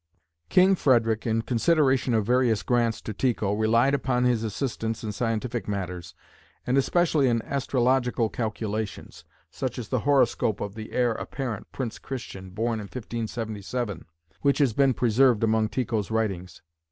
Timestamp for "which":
14.41-14.57